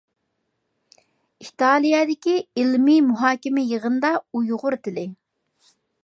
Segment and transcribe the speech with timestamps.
[1.43, 5.05] ئىتالىيەدىكى ئىلمىي مۇھاكىمە يىغىنىدا ئۇيغۇر تىلى.